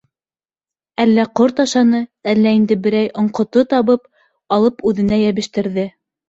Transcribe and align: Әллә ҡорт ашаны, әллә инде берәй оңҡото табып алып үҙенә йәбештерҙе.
Әллә 1.03 1.25
ҡорт 1.39 1.61
ашаны, 1.63 1.99
әллә 2.33 2.53
инде 2.61 2.77
берәй 2.87 3.11
оңҡото 3.23 3.65
табып 3.75 4.09
алып 4.59 4.83
үҙенә 4.93 5.21
йәбештерҙе. 5.27 5.87